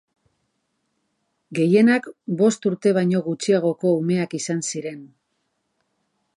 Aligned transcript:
Gehienak 1.59 2.07
bost 2.41 2.67
urte 2.71 2.95
baino 3.01 3.23
gutxiagoko 3.29 3.95
umeak 4.01 4.37
izan 4.43 4.67
ziren. 4.73 5.01